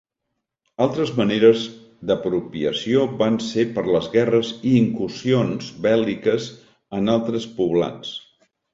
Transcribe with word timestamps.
Altres 0.85 1.11
maneres 1.19 1.65
d'apropiació 2.11 3.05
van 3.21 3.39
ser 3.49 3.67
per 3.77 3.85
les 3.91 4.09
guerres 4.17 4.51
i 4.73 4.75
incursions 4.81 5.71
bèl·liques 5.89 6.53
en 7.01 7.17
altres 7.19 7.51
poblats. 7.63 8.21